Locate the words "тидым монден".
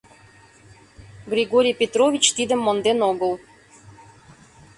2.35-2.99